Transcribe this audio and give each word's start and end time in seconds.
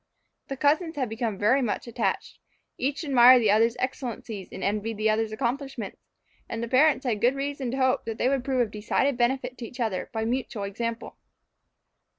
The 0.47 0.57
cousins 0.57 0.95
had 0.95 1.09
become 1.09 1.37
very 1.37 1.61
much 1.61 1.85
attached. 1.85 2.39
Each 2.79 3.03
admired 3.03 3.37
the 3.43 3.51
other's 3.51 3.75
excellencies, 3.77 4.49
and 4.51 4.63
envied 4.63 4.97
the 4.97 5.11
other's 5.11 5.31
accomplishments; 5.31 5.99
and 6.49 6.63
the 6.63 6.67
parents 6.67 7.05
had 7.05 7.21
good 7.21 7.35
reason 7.35 7.69
to 7.69 7.77
hope 7.77 8.05
that 8.05 8.17
they 8.17 8.27
would 8.27 8.43
prove 8.43 8.61
of 8.61 8.71
decided 8.71 9.15
benefit 9.15 9.59
to 9.59 9.67
each 9.67 9.79
other 9.79 10.09
by 10.11 10.25
mutual 10.25 10.63
example. 10.63 11.17